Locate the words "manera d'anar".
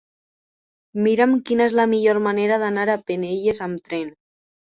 2.29-2.87